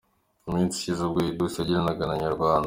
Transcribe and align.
Mu 0.43 0.49
minsi 0.57 0.75
ishize 0.77 1.01
ubwo 1.03 1.19
Edouce 1.29 1.57
yaganiraga 1.59 2.03
na 2.05 2.15
Inyarwanda. 2.17 2.59